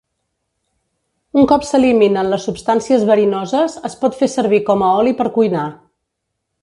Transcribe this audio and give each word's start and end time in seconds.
Un 1.41 1.45
cop 1.51 1.67
s'eliminen 1.71 2.31
les 2.35 2.47
substàncies 2.49 3.05
verinoses, 3.11 3.77
es 3.91 3.97
pot 4.01 4.19
fer 4.23 4.31
servir 4.37 4.61
com 4.71 4.85
a 4.89 4.91
oli 5.03 5.15
per 5.21 5.29
cuinar. 5.37 5.69